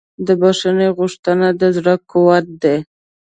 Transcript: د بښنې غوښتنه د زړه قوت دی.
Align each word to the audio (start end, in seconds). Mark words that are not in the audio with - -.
د 0.25 0.27
بښنې 0.41 0.87
غوښتنه 0.97 1.47
د 1.59 1.61
زړه 1.77 1.93
قوت 2.11 2.45
دی. 2.63 2.77